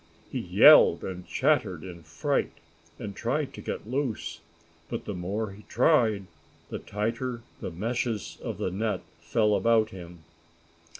He 0.31 0.39
yelled 0.39 1.03
and 1.03 1.27
chattered 1.27 1.83
in 1.83 2.01
fright, 2.01 2.53
and 2.97 3.15
tried 3.15 3.53
to 3.53 3.61
get 3.61 3.87
loose, 3.87 4.39
but 4.89 5.05
the 5.05 5.13
more 5.13 5.51
he 5.51 5.61
tried, 5.69 6.25
the 6.69 6.79
tighter 6.79 7.43
the 7.59 7.69
meshes 7.69 8.39
of 8.41 8.57
the 8.57 8.71
net 8.71 9.01
fell 9.19 9.53
about 9.53 9.91
him. 9.91 10.23